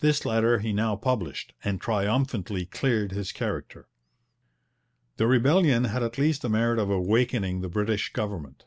This 0.00 0.24
letter 0.24 0.60
he 0.60 0.72
now 0.72 0.96
published, 0.96 1.52
and 1.62 1.78
triumphantly 1.78 2.64
cleared 2.64 3.12
his 3.12 3.32
character. 3.32 3.86
The 5.18 5.26
rebellion 5.26 5.84
had 5.84 6.02
at 6.02 6.16
least 6.16 6.40
the 6.40 6.48
merit 6.48 6.78
of 6.78 6.88
awakening 6.88 7.60
the 7.60 7.68
British 7.68 8.10
government. 8.14 8.64